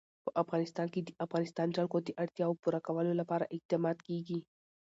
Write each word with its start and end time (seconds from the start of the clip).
په 0.25 0.29
افغانستان 0.43 0.87
کې 0.93 0.99
د 1.03 1.05
د 1.07 1.11
افغانستان 1.25 1.67
جلکو 1.75 1.97
د 2.03 2.09
اړتیاوو 2.23 2.59
پوره 2.61 2.79
کولو 2.87 3.11
لپاره 3.21 3.51
اقدامات 3.55 3.97
کېږي. 4.07 4.39